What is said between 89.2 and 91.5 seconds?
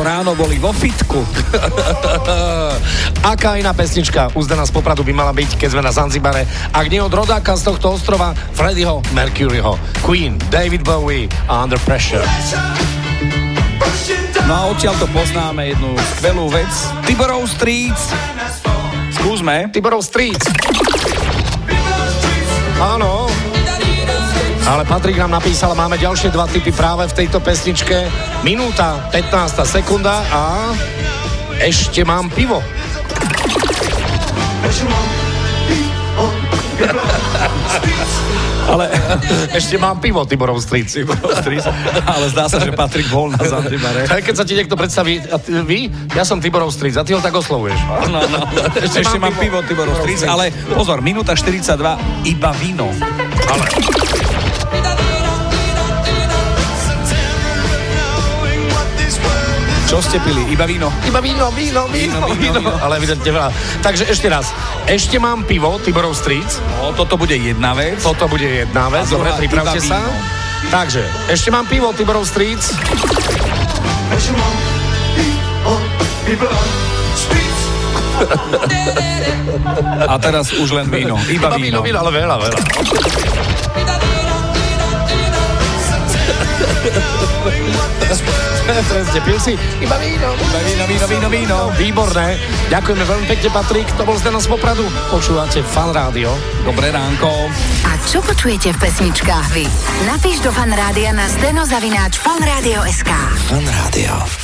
pil si iba víno. Iba víno, víno, víno,